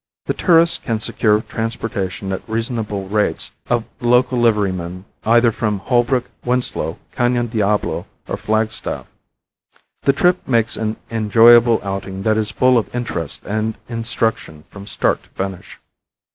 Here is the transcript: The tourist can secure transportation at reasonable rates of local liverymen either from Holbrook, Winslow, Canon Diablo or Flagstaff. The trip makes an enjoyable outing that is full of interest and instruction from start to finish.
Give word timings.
The 0.25 0.33
tourist 0.33 0.81
can 0.81 0.99
secure 0.99 1.41
transportation 1.41 2.31
at 2.31 2.41
reasonable 2.49 3.07
rates 3.07 3.51
of 3.69 3.83
local 3.99 4.39
liverymen 4.39 5.03
either 5.25 5.51
from 5.51 5.77
Holbrook, 5.77 6.25
Winslow, 6.43 6.97
Canon 7.11 7.45
Diablo 7.45 8.07
or 8.27 8.35
Flagstaff. 8.35 9.05
The 10.01 10.13
trip 10.13 10.47
makes 10.47 10.75
an 10.75 10.97
enjoyable 11.11 11.79
outing 11.83 12.23
that 12.23 12.35
is 12.35 12.49
full 12.49 12.79
of 12.79 12.95
interest 12.95 13.41
and 13.45 13.77
instruction 13.87 14.63
from 14.71 14.87
start 14.87 15.21
to 15.21 15.29
finish. 15.29 15.77